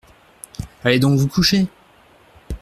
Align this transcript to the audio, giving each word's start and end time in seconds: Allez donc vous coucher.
Allez 0.83 0.97
donc 0.97 1.19
vous 1.19 1.27
coucher. 1.27 1.67